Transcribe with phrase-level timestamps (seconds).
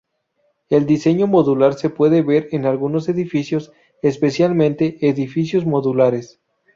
[0.71, 6.39] El diseño modular se puede ver en algunos edificios, especialmente edificios modulares.